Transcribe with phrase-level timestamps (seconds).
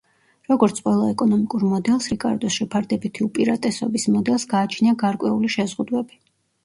[0.51, 6.19] როგორც ყველა ეკონომიკურ მოდელს, რიკარდოს შეფარდებითი უპირატესობის მოდელს გააჩნია გარკვეული შეზღუდვები.